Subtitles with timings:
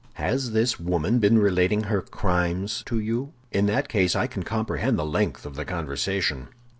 [0.13, 3.33] "Has this woman been relating her crimes to you?
[3.51, 6.47] In that case I can comprehend the length of the conversation."